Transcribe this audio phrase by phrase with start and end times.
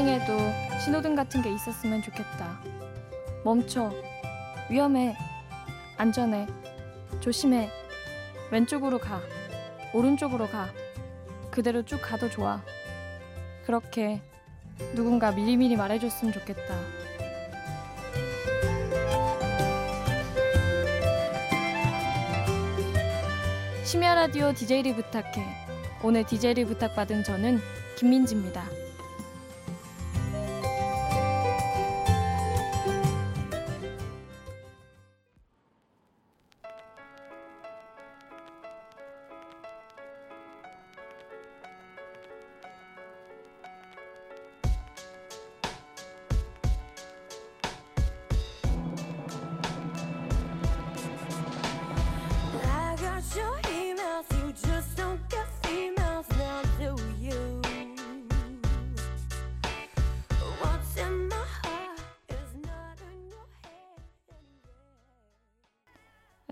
[0.00, 0.38] 인생에도
[0.82, 2.58] 신호등 같은 게 있었으면 좋겠다.
[3.44, 3.92] 멈춰.
[4.70, 5.14] 위험해.
[5.98, 6.46] 안전해.
[7.20, 7.68] 조심해.
[8.50, 9.20] 왼쪽으로 가.
[9.92, 10.70] 오른쪽으로 가.
[11.50, 12.62] 그대로 쭉 가도 좋아.
[13.66, 14.22] 그렇게
[14.94, 16.74] 누군가 미리미리 말해줬으면 좋겠다.
[23.84, 25.44] 심야 라디오 DJ를 부탁해.
[26.02, 27.60] 오늘 DJ를 부탁받은 저는
[27.96, 28.64] 김민지입니다.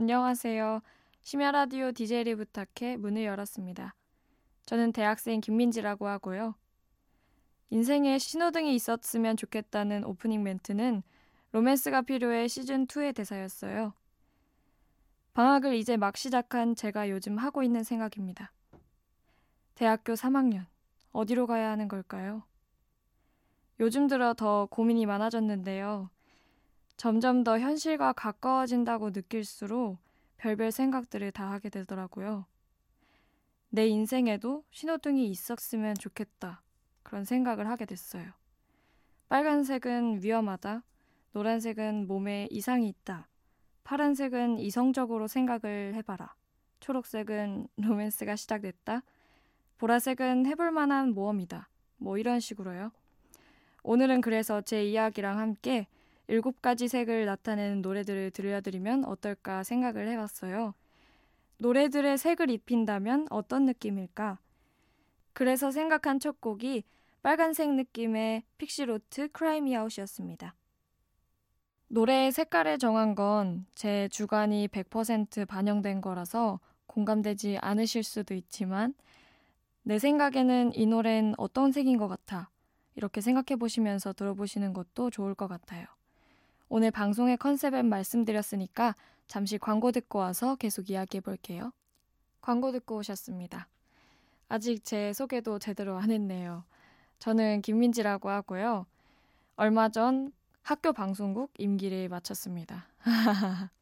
[0.01, 0.81] 안녕하세요.
[1.23, 3.97] 심야 라디오 DJ를 부탁해 문을 열었습니다.
[4.65, 6.55] 저는 대학생 김민지라고 하고요.
[7.71, 11.03] 인생에 신호등이 있었으면 좋겠다는 오프닝 멘트는
[11.51, 13.93] 로맨스가 필요해 시즌 2의 대사였어요.
[15.35, 18.53] 방학을 이제 막 시작한 제가 요즘 하고 있는 생각입니다.
[19.75, 20.67] 대학교 3학년,
[21.11, 22.45] 어디로 가야 하는 걸까요?
[23.81, 26.09] 요즘 들어 더 고민이 많아졌는데요.
[26.99, 29.99] 점점 더 현실과 가까워진다고 느낄수록
[30.37, 32.45] 별별 생각들을 다 하게 되더라고요.
[33.71, 36.61] 내 인생에도 신호등이 있었으면 좋겠다.
[37.05, 38.33] 그런 생각을 하게 됐어요.
[39.29, 40.83] 빨간색은 위험하다.
[41.35, 43.29] 노란색은 몸에 이상이 있다.
[43.85, 46.35] 파란색은 이성적으로 생각을 해봐라.
[46.81, 49.05] 초록색은 로맨스가 시작됐다.
[49.79, 51.69] 보라색은 해볼 만한 모험이다.
[51.99, 52.91] 뭐 이런 식으로요.
[53.85, 55.87] 오늘은 그래서 제 이야기랑 함께
[56.29, 60.75] 일곱 가지 색을 나타내는 노래들을 들려드리면 어떨까 생각을 해봤어요.
[61.59, 64.39] 노래들의 색을 입힌다면 어떤 느낌일까?
[65.33, 66.85] 그래서 생각한 첫 곡이
[67.23, 70.55] 빨간색 느낌의 픽시로트 크라이미 아웃이었습니다.
[71.89, 78.95] 노래의 색깔을 정한 건 제 주관이 100% 반영된 거라서 공감되지 않으실 수도 있지만
[79.83, 82.51] 내 생각에는 이 노래는 어떤 색인 것 같아.
[82.95, 85.87] 이렇게 생각해 보시면서 들어보시는 것도 좋을 것 같아요.
[86.71, 88.95] 오늘 방송의 컨셉은 말씀드렸으니까
[89.27, 91.73] 잠시 광고 듣고 와서 계속 이야기해 볼게요.
[92.43, 93.69] 광고 듣고 오셨습니다.
[94.49, 96.65] 아직 제 소개도 제대로 안 했네요.
[97.19, 98.87] 저는 김민지라고 하고요.
[99.57, 102.87] 얼마 전 학교 방송국 임기를 마쳤습니다.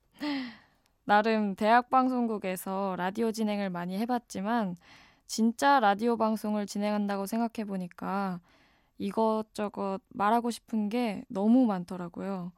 [1.04, 4.76] 나름 대학 방송국에서 라디오 진행을 많이 해봤지만
[5.26, 8.40] 진짜 라디오 방송을 진행한다고 생각해 보니까
[8.98, 12.52] 이것저것 말하고 싶은 게 너무 많더라고요.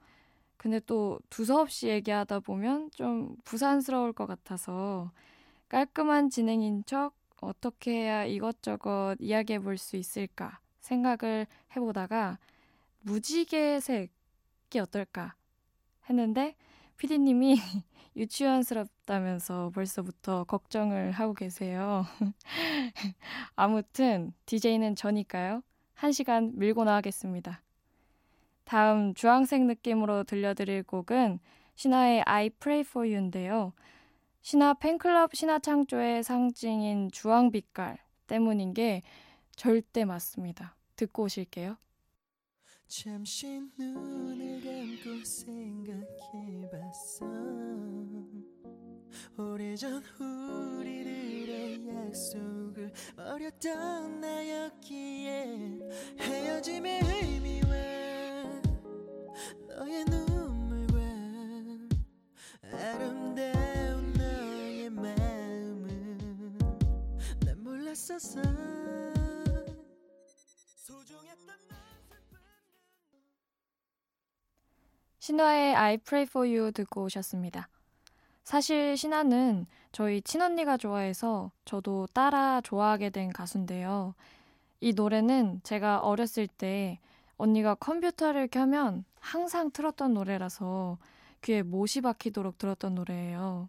[0.58, 5.12] 근데 또 두서없이 얘기하다 보면 좀 부산스러울 것 같아서
[5.68, 11.46] 깔끔한 진행인 척 어떻게 해야 이것저것 이야기해 볼 수 있을까 생각을
[11.76, 12.38] 해보다가
[13.02, 14.10] 무지개색이
[14.80, 15.34] 어떨까
[16.10, 16.56] 했는데
[16.98, 17.56] 피디님이
[18.16, 22.04] 유치원스럽다면서 벌써부터 걱정을 하고 계세요.
[23.54, 25.62] 아무튼 DJ는 저니까요.
[25.94, 27.62] 한 시간 밀고 나가겠습니다.
[28.68, 31.38] 다음 주황색 느낌으로 들려드릴 곡은
[31.74, 33.72] 신화의 I Pray For You인데요.
[34.42, 37.96] 신화 팬클럽 신화 창조의 상징인 주황 빛깔
[38.26, 39.00] 때문인 게
[39.56, 40.76] 절대 맞습니다.
[40.96, 41.78] 듣고 오실게요.
[42.88, 47.24] 잠시 눈을 감고 생각해봤어
[49.38, 50.02] 오래전
[50.76, 55.78] 우리들의 약속을 어렸던 나였기에
[56.20, 57.97] 헤어짐의 의미와
[68.18, 68.58] 너
[75.20, 77.68] 신화의 I Pray For You 듣고 오셨습니다.
[78.42, 84.14] 사실 신화는 저희 친언니가 좋아해서 저도 따라 좋아하게 된 가수인데요.
[84.80, 86.98] 이 노래는 제가 어렸을 때
[87.36, 90.98] 언니가 컴퓨터를 켜면 항상 틀었던 노래라서
[91.42, 93.68] 귀에 못이 박히도록 들었던 노래예요.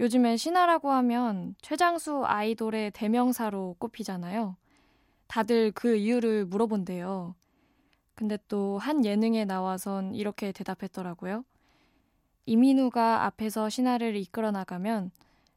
[0.00, 4.56] 요즘에 신화라고 하면 최장수 아이돌의 대명사로 꼽히잖아요.
[5.26, 7.34] 다들 그 이유를 물어본대요.
[8.14, 11.44] 근데 또 한 예능에 나와선 이렇게 대답했더라고요.
[12.46, 15.10] 이민우가 앞에서 신화를 이끌어 나가면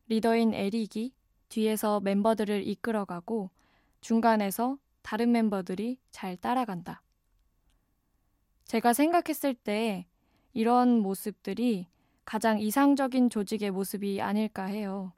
[0.09, 1.13] 리더인 에릭이
[1.47, 3.49] 뒤에서 멤버들을 이끌어가고
[4.01, 7.01] 중간에서 다른 멤버들이 잘 따라간다.
[8.65, 10.05] 제가 생각했을 때
[10.51, 11.87] 이런 모습들이
[12.25, 15.11] 가장 이상적인 조직의 모습이 아닐까 해요.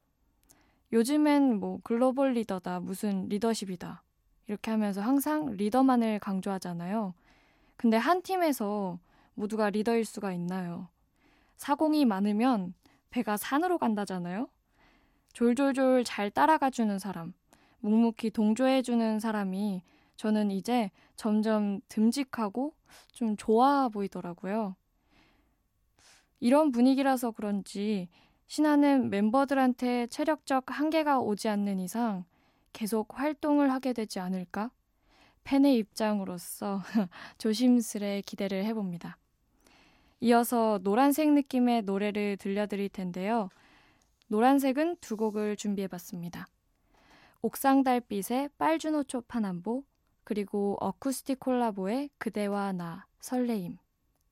[0.91, 4.03] 요즘엔 뭐 글로벌 리더다, 무슨 리더십이다.
[4.47, 7.13] 이렇게 하면서 항상 리더만을 강조하잖아요.
[7.77, 8.99] 근데 한 팀에서
[9.33, 10.87] 모두가 리더일 수가 있나요?
[11.57, 12.73] 사공이 많으면
[13.09, 14.47] 배가 산으로 간다잖아요?
[15.33, 17.33] 졸졸졸 잘 따라가주는 사람,
[17.79, 19.81] 묵묵히 동조해주는 사람이
[20.15, 22.73] 저는 이제 점점 듬직하고
[23.11, 24.75] 좀 좋아 보이더라고요.
[26.45, 28.07] 이런 분위기라서 그런지
[28.45, 32.23] 신하는 멤버들한테 체력적 한계가 오지 않는 이상
[32.71, 34.69] 계속 활동을 하게 되지 않을까?
[35.43, 36.83] 팬의 입장으로서
[37.39, 39.17] 조심스레 기대를 해봅니다.
[40.19, 43.49] 이어서 노란색 느낌의 노래를 들려드릴 텐데요.
[44.27, 46.47] 노란색은 두 곡을 준비해봤습니다.
[47.41, 49.83] 옥상 달빛의 빨주노초 파남보
[50.23, 53.79] 그리고 어쿠스틱 콜라보의 그대와 나 설레임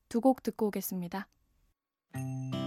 [0.08, 1.26] 두 곡 듣고 오겠습니다.
[2.14, 2.63] 아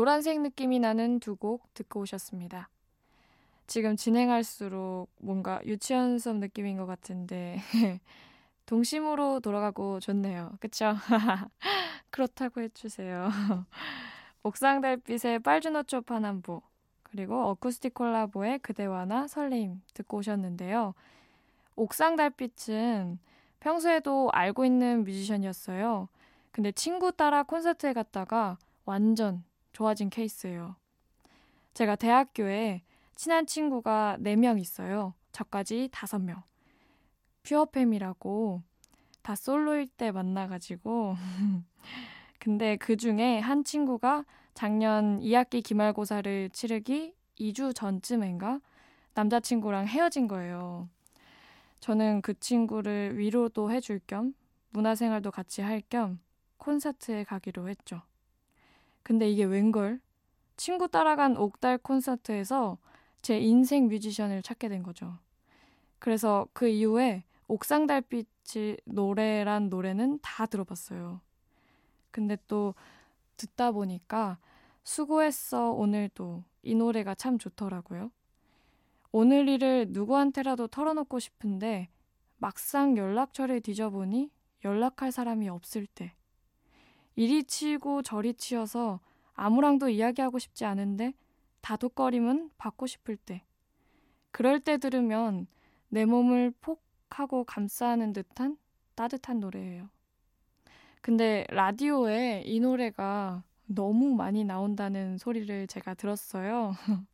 [0.00, 2.68] 노란색 느낌이 나는 두 곡 듣고 오셨습니다.
[3.66, 7.62] 지금 진행할수록 뭔가 유치원 수업 느낌인 것 같은데
[8.66, 10.52] 동심으로 돌아가고 좋네요.
[10.60, 10.92] 그쵸?
[12.10, 13.30] 그렇다고 해주세요.
[14.42, 16.60] 옥상 달빛의 빨주노초 파남보
[17.02, 20.92] 그리고 어쿠스틱 콜라보의 그대와 나 설레임 듣고 오셨는데요.
[21.74, 23.18] 옥상 달빛은
[23.60, 26.10] 평소에도 알고 있는 뮤지션이었어요.
[26.52, 29.42] 근데 친구 따라 콘서트에 갔다가 완전
[29.76, 30.74] 좋아진 케이스예요.
[31.74, 32.82] 제가 대학교에
[33.14, 35.12] 친한 친구가 4명 있어요.
[35.32, 36.42] 저까지 5명.
[37.42, 38.62] 퓨어팸이라고
[39.20, 41.16] 다 솔로일 때 만나가지고
[42.40, 44.24] 근데 그 중에 한 친구가
[44.54, 48.62] 작년 2학기 기말고사를 치르기 2주 전쯤인가
[49.12, 50.88] 남자친구랑 헤어진 거예요.
[51.80, 54.32] 저는 그 친구를 위로도 해줄 겸
[54.70, 56.18] 문화생활도 같이 할 겸
[56.56, 58.00] 콘서트에 가기로 했죠.
[59.06, 60.00] 근데 이게 웬걸?
[60.56, 62.76] 친구 따라간 옥달 콘서트에서
[63.22, 65.16] 제 인생 뮤지션을 찾게 된 거죠.
[66.00, 71.20] 그래서 그 이후에 옥상 달빛이 노래란 노래는 다 들어봤어요.
[72.10, 72.74] 근데 또
[73.36, 74.38] 듣다 보니까
[74.82, 78.10] 수고했어 오늘도 이 노래가 참 좋더라고요.
[79.12, 81.90] 오늘 일을 누구한테라도 털어놓고 싶은데
[82.38, 84.32] 막상 연락처를 뒤져보니
[84.64, 86.16] 연락할 사람이 없을 때
[87.16, 89.00] 이리 치고 저리 치여서
[89.34, 91.14] 아무랑도 이야기하고 싶지 않은데
[91.62, 93.42] 다독거림은 받고 싶을 때
[94.30, 95.46] 그럴 때 들으면
[95.88, 98.58] 내 몸을 폭 하고 감싸는 듯한
[98.94, 99.88] 따뜻한 노래예요.
[101.00, 106.74] 근데 라디오에 이 노래가 너무 많이 나온다는 소리를 제가 들었어요.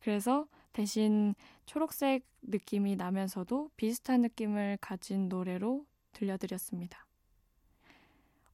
[0.00, 1.34] 그래서 대신
[1.66, 7.07] 초록색 느낌이 나면서도 비슷한 느낌을 가진 노래로 들려드렸습니다.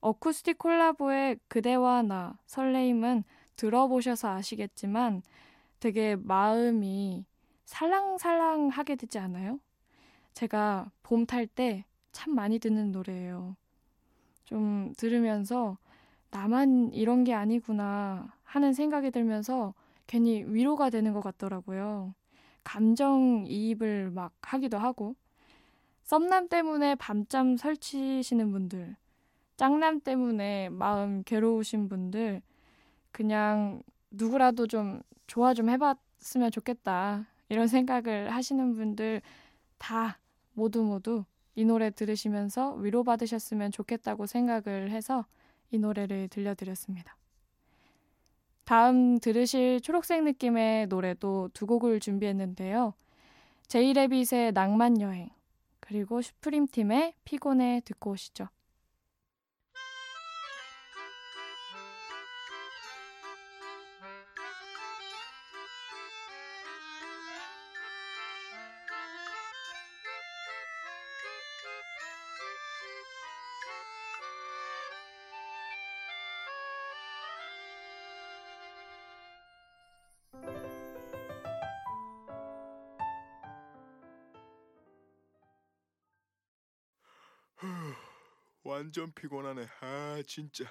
[0.04, 3.24] 어쿠스틱 콜라보의 그대와 나 설레임은
[3.56, 5.22] 들어보셔서 아시겠지만
[5.80, 7.24] 되게 마음이
[7.64, 9.60] 살랑살랑하게 되지 않아요?
[10.34, 13.56] 제가 봄 탈 때 참 많이 듣는 노래예요.
[14.44, 15.78] 좀 들으면서
[16.30, 19.74] 나만 이런 게 아니구나 하는 생각이 들면서
[20.06, 22.14] 괜히 위로가 되는 것 같더라고요.
[22.62, 25.16] 감정 이입을 막 하기도 하고.
[26.04, 28.96] 썸남 때문에 밤잠 설치시는 분들,
[29.56, 32.42] 짝남 때문에 마음 괴로우신 분들,
[33.12, 37.26] 그냥 누구라도 좀 좋아 좀 해봤으면 좋겠다.
[37.48, 39.22] 이런 생각을 하시는 분들
[39.78, 40.18] 다
[40.54, 45.26] 모두 모두 이 노래 들으시면서 위로받으셨으면 좋겠다고 생각을 해서
[45.70, 47.16] 이 노래를 들려드렸습니다.
[48.64, 52.94] 다음 들으실 초록색 느낌의 노래도 두 곡을 준비했는데요.
[53.68, 55.28] 제이레빗의 낭만 여행
[55.80, 58.48] 그리고 슈프림 팀의 피곤해 듣고 오시죠.
[88.84, 89.66] 완전 피곤하네.
[89.80, 90.64] 아 진짜.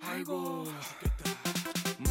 [0.00, 0.64] 아이고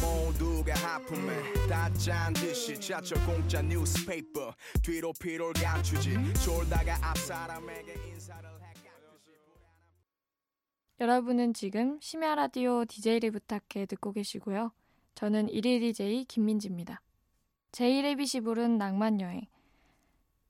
[0.00, 8.61] 모두가 하품에 다짠 듯이 지하철 공짜 뉴스페이퍼 뒤로 피로를 감추지 졸다가 앞 사람에게 인사를
[11.02, 14.70] 여러분은 지금 심야 라디오 DJ를 부탁해 듣고 계시고요.
[15.16, 17.02] 저는 1일 DJ 김민지입니다.
[17.72, 19.40] 제이레빗이 부른 낭만 여행,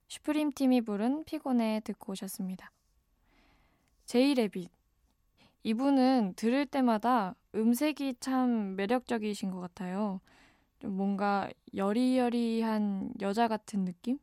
[0.09, 2.71] 슈프림 팀이 부른 피곤해 듣고 오셨습니다.
[4.05, 4.71] 제이레빗
[5.63, 10.21] 이분은 들을 때마다 음색이 참 매력적이신 것 같아요.
[10.81, 14.19] 좀 뭔가 여리여리한 여자 같은 느낌?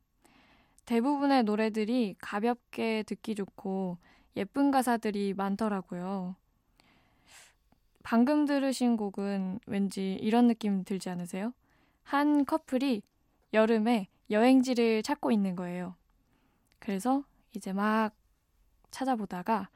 [0.86, 3.98] 대부분의 노래들이 가볍게 듣기 좋고
[4.36, 6.36] 예쁜 가사들이 많더라고요.
[8.04, 11.54] 방금 들으신 곡은 왠지 이런 느낌 들지 않으세요?
[12.04, 13.02] 한 커플이
[13.54, 15.96] 여름에 여행지를 찾고 있는 거예요.
[16.80, 17.24] 그래서
[17.56, 18.16] 이제 막
[18.92, 19.70] 찾아보다가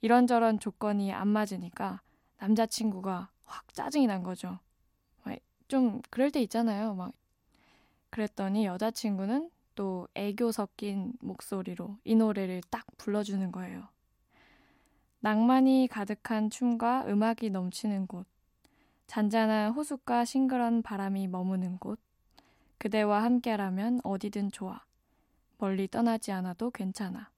[0.00, 2.02] 이런저런 조건이 안 맞으니까
[2.38, 4.58] 남자친구가 확 짜증이 난 거죠.
[5.70, 6.94] 막좀 그럴 때 있잖아요.
[6.94, 7.12] 막
[8.10, 13.88] 그랬더니 여자친구는 또 애교 섞인 목소리로 이 노래를 딱 불러주는 거예요.
[15.20, 18.26] 낭만이 가득한 춤과 음악이 넘치는 곳,
[19.06, 22.00] 잔잔한 호숫가 싱그런 바람이 머무는 곳,
[22.78, 24.82] 그대와 함께라면 어디든 좋아.
[25.58, 27.30] 멀리 떠나지 않아도 괜찮아.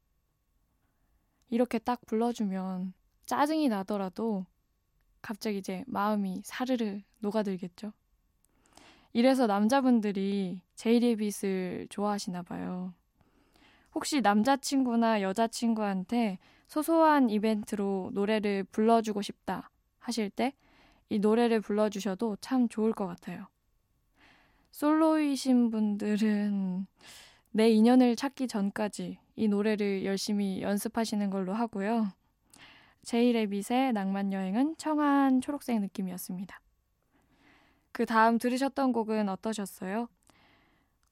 [1.51, 2.95] 이렇게 딱 불러주면
[3.27, 4.47] 짜증이 나더라도
[5.21, 7.93] 갑자기 이제 마음이 사르르 녹아들겠죠.
[9.13, 12.93] 이래서 남자분들이 제이레빗을 좋아하시나 봐요.
[13.95, 20.53] 혹시 남자친구나 여자친구한테 소소한 이벤트로 노래를 불러주고 싶다 하실 때
[21.13, 23.47] 이 노래를 불러주셔도 참 좋을 것 같아요.
[24.71, 26.87] 솔로이신 분들은
[27.51, 32.09] 내 인연을 찾기 전까지 이 노래를 열심히 연습하시는 걸로 하고요.
[33.03, 36.59] 제이레빗의 낭만 여행은 청한 초록색 느낌이었습니다.
[37.93, 40.09] 그 다음 들으셨던 곡은 어떠셨어요?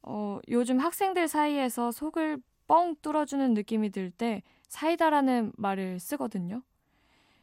[0.02, 6.62] 어, 요즘 학생들 사이에서 속을 뻥 뚫어주는 느낌이 들 때 사이다라는 말을 쓰거든요.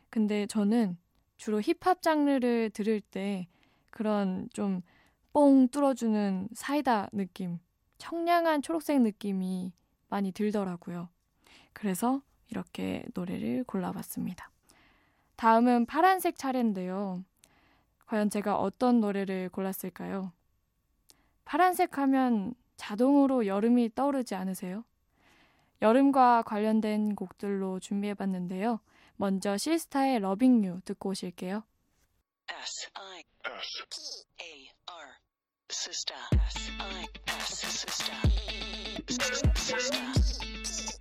[0.10, 0.98] 근데 저는
[1.38, 3.48] 주로 힙합 장르를 들을 때
[3.92, 4.82] 그런 좀
[5.34, 7.60] 뻥 뚫어주는 사이다 느낌,
[8.00, 9.72] 청량한 초록색 느낌이
[10.10, 11.10] 많이 들더라고요.
[11.74, 14.50] 그래서 이렇게 노래를 골라봤습니다.
[15.36, 17.24] 다음은 파란색 차례인데요.
[18.08, 20.32] 과연 제가 어떤 노래를 골랐을까요?
[21.48, 24.84] 파란색 하면 자동으로 여름이 떠오르지 않으세요?
[25.82, 28.82] 여름과 관련된 곡들로 준비해봤는데요.
[29.16, 31.64] 먼저 시스타의 러빙 유 듣고 오실게요.
[32.50, 34.02] S I P
[34.42, 35.08] A R
[35.72, 38.18] sister S I S sister
[39.08, 40.97] sister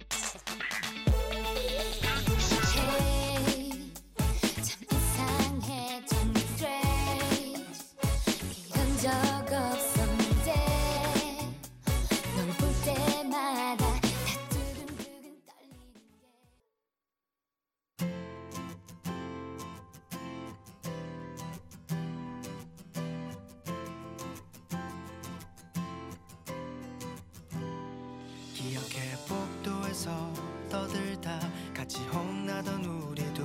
[30.07, 30.33] 서
[30.71, 31.41] 떠들다
[31.75, 33.45] 같이 혼나던 우리 둘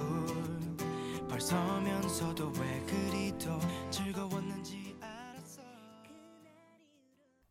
[1.28, 5.64] 벌서면서도 왜 그리도 즐거웠는지 알았어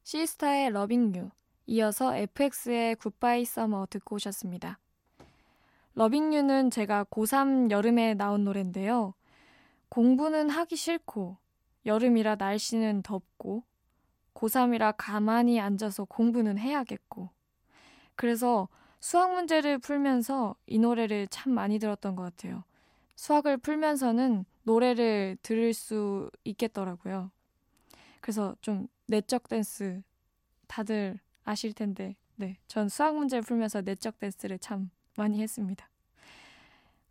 [0.05, 1.29] 시스타의 Loving U
[1.67, 4.79] 이어서 FX의 Goodbye Summer 듣고 오셨습니다.
[5.95, 9.15] Loving U는 제가 고3 여름에 나온 노래인데요.
[9.89, 11.37] 공부는 하기 싫고
[11.85, 13.65] 여름이라 날씨는 덥고
[14.35, 17.31] 고3이라 가만히 앉아서 공부는 해야겠고
[18.15, 18.69] 그래서
[19.01, 22.65] 수학 문제를 풀면서 이 노래를 참 많이 들었던 것 같아요.
[23.17, 27.31] 수학을 풀면서는 노래를 들을 수 있겠더라고요.
[28.21, 30.03] 그래서 좀 내적 댄스
[30.69, 32.59] 다들 아실 텐데, 네.
[32.69, 35.89] 전 수학 문제를 풀면서 내적 댄스를 참 많이 했습니다.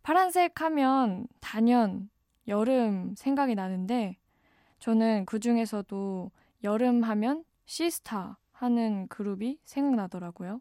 [0.02, 2.08] 파란색 하면 단연
[2.48, 4.16] 여름 생각이 나는데,
[4.78, 6.30] 저는 그 중에서도
[6.64, 10.60] 여름 하면 시스타 하는 그룹이 생각나더라고요.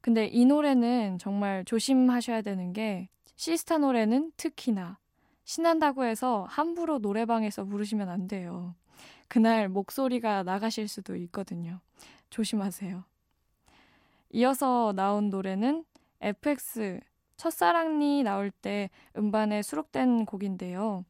[0.00, 4.98] 근데 이 노래는 정말 조심하셔야 되는 게, 시스타 노래는 특히나
[5.44, 8.74] 신난다고 해서 함부로 노래방에서 부르시면 안 돼요.
[9.28, 11.80] 그날 목소리가 나가실 수도 있거든요.
[12.30, 13.04] 조심하세요.
[14.30, 15.84] 이어서 나온 노래는
[16.20, 17.00] FX
[17.36, 21.04] 첫 사랑니 나올 때 음반에 수록된 곡인데요.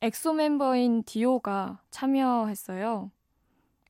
[0.00, 3.10] 엑소 멤버인 디오가 참여했어요.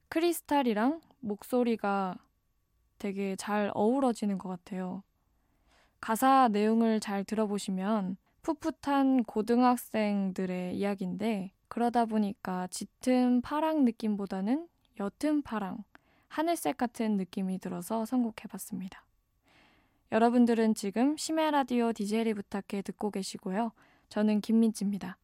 [0.09, 2.17] 크리스탈이랑 목소리가
[3.03, 5.03] 되게 잘 어우러지는 것 같아요.
[6.01, 14.69] 가사 내용을 잘 들어보시면 풋풋한 고등학생들의 이야기인데 그러다 보니까 짙은 파랑 느낌보다는
[15.01, 15.83] 옅은 파랑,
[16.29, 19.05] 하늘색 같은 느낌이 들어서 선곡해봤습니다.
[20.13, 23.73] 여러분들은 지금 심야 라디오 DJ를 부탁해 듣고 계시고요.
[24.11, 25.19] 저는 김민지입니다.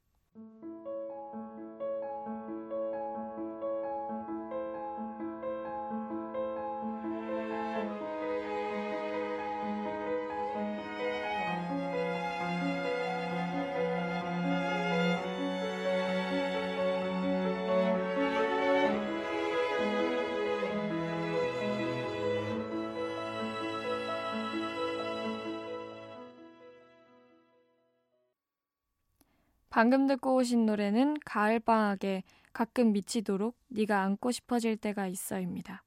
[29.79, 35.85] 방금 듣고 오신 노래는 가을방학에 가끔 미치도록 네가 안고 싶어질 때가 있어입니다.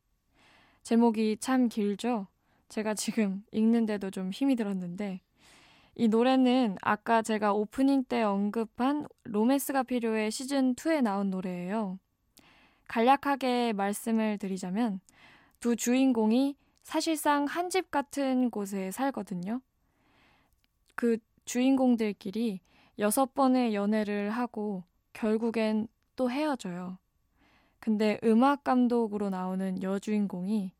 [0.82, 2.28] 제목이 참 길죠?
[2.70, 5.20] 제가 지금 읽는데도 좀 힘이 들었는데
[5.96, 12.00] 이 노래는 아까 제가 오프닝 때 언급한 로맨스가 필요해 시즌2에 나온 노래예요.
[12.88, 15.02] 간략하게 말씀을 드리자면
[15.60, 19.60] 두 주인공이 사실상 한 집 같은 곳에 살거든요.
[20.96, 22.62] 그 주인공들끼리
[23.00, 26.98] 여섯 번의 연애를 하고 결국엔 또 헤어져요.
[27.80, 30.74] 근데 음악 감독으로 나오는 여주인공이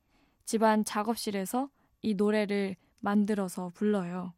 [0.46, 1.70] 집안 작업실에서
[2.02, 4.34] 이 노래를 만들어서 불러요.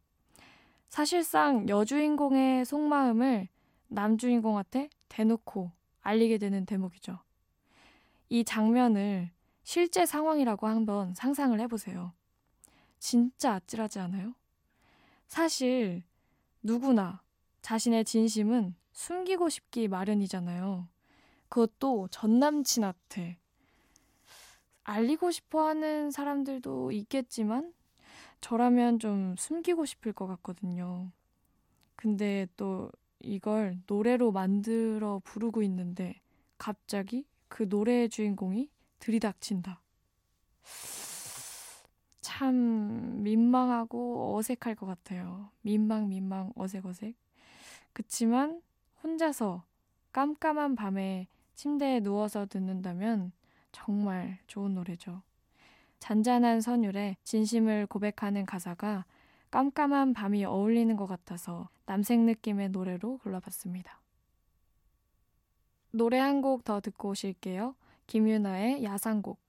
[0.87, 3.47] 사실상 여주인공의 속마음을
[3.87, 7.19] 남주인공한테 대놓고 알리게 되는 대목이죠.
[8.29, 9.31] 이 장면을
[9.63, 12.13] 실제 상황이라고 한번 상상을 해보세요.
[12.99, 14.35] 진짜 아찔하지 않아요?
[15.27, 16.03] 사실
[16.61, 17.22] 누구나
[17.63, 20.87] 자신의 진심은 숨기고 싶기 마련이잖아요.
[21.47, 23.37] 그것도 전 남친한테.
[24.83, 27.73] 알리고 싶어 하는 사람들도 있겠지만,
[28.41, 31.09] 저라면 좀 숨기고 싶을 것 같거든요.
[31.95, 36.21] 근데 또 이걸 노래로 만들어 부르고 있는데,
[36.57, 39.81] 갑자기 그 노래의 주인공이 들이닥친다.
[42.19, 45.49] 참 민망하고 어색할 것 같아요.
[45.61, 47.22] 민망, 민망, 어색, 어색.
[47.93, 48.61] 그치만
[49.03, 49.63] 혼자서
[50.11, 53.31] 깜깜한 밤에 침대에 누워서 듣는다면
[53.71, 55.21] 정말 좋은 노래죠.
[55.99, 59.05] 잔잔한 선율에 진심을 고백하는 가사가
[59.51, 64.01] 깜깜한 밤이 어울리는 것 같아서 남색 느낌의 노래로 골라봤습니다.
[65.91, 67.75] 노래 한 곡 더 듣고 오실게요.
[68.07, 69.42] 김유나의 야상곡.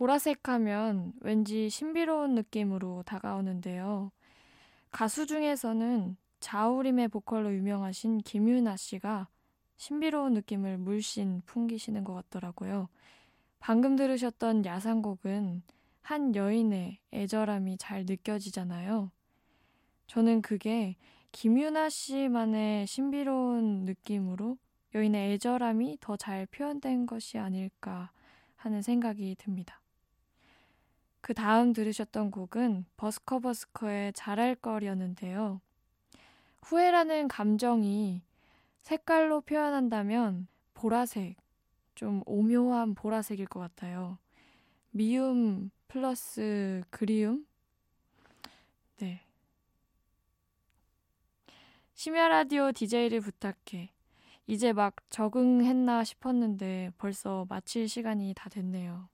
[0.00, 4.10] 보라색 하면 왠지 신비로운 느낌으로 다가오는데요.
[4.90, 9.28] 가수 중에서는 자우림의 보컬로 유명하신 김유나 씨가
[9.76, 12.88] 신비로운 느낌을 물씬 풍기시는 것 같더라고요.
[13.58, 15.62] 방금 들으셨던 야상곡은
[16.00, 19.10] 한 여인의 애절함이 잘 느껴지잖아요.
[20.06, 20.96] 저는 그게
[21.32, 24.56] 김유나 씨만의 신비로운 느낌으로
[24.94, 28.10] 여인의 애절함이 더 잘 표현된 것이 아닐까
[28.56, 29.79] 하는 생각이 듭니다.
[31.20, 35.60] 그 다음 들으셨던 곡은 버스커버스커의 잘할 걸이었는데요.
[36.62, 38.22] 후회라는 감정이
[38.82, 41.36] 색깔로 표현한다면 보라색,
[41.94, 44.18] 좀 오묘한 보라색일 것 같아요.
[44.90, 47.46] 미움 플러스 그리움?
[48.98, 49.22] 네.
[51.94, 53.92] 심야 라디오 DJ를 부탁해.
[54.46, 59.08] 이제 막 적응했나 싶었는데 벌써 마칠 시간이 다 됐네요.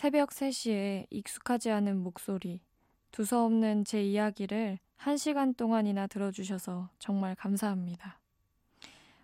[0.00, 2.62] 새벽 3시에 익숙하지 않은 목소리,
[3.10, 8.18] 두서없는 제 이야기를 한 시간 동안이나 들어주셔서 정말 감사합니다.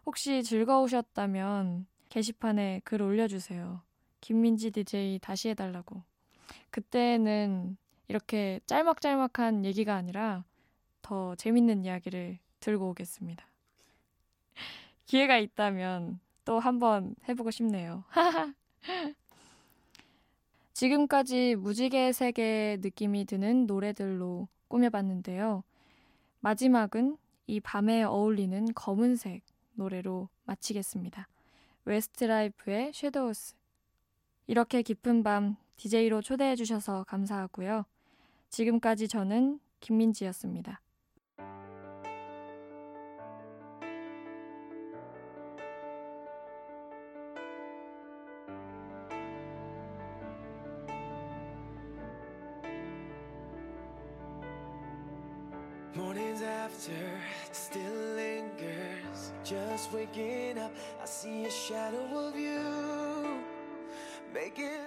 [0.05, 3.81] 혹시 즐거우셨다면 게시판에 글 올려주세요.
[4.21, 6.03] 김민지 DJ 다시 해달라고.
[6.69, 10.45] 그때는 이렇게 짤막짤막한 얘기가 아니라
[11.01, 13.49] 더 재밌는 이야기를 들고 오겠습니다.
[15.07, 18.05] 기회가 있다면 또 한번 해보고 싶네요.
[20.77, 25.65] 지금까지 무지개 세계의 느낌이 드는 노래들로 꾸며봤는데요.
[26.41, 31.29] 마지막은 이 밤에 어울리는 검은색 노래로 마치겠습니다.
[31.87, 33.55] 웨스트라이프의 Shadows.
[34.47, 37.87] 이렇게 깊은 밤 DJ로 초대해 주셔서 감사하고요.
[38.51, 40.83] 지금까지 저는 김민지였습니다.
[61.67, 63.41] Shadow of you
[64.33, 64.86] making.